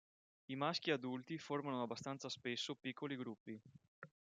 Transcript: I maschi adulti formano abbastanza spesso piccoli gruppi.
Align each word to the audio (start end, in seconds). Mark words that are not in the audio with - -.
I 0.47 0.55
maschi 0.55 0.89
adulti 0.91 1.37
formano 1.37 1.83
abbastanza 1.83 2.27
spesso 2.27 2.73
piccoli 2.73 3.15
gruppi. 3.15 3.61